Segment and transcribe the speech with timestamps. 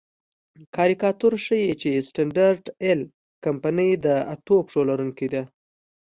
[0.75, 3.01] کاریکاتور ښيي چې سټنډرډ آیل
[3.45, 5.43] کمپنۍ د اتو پښو لرونکې ده.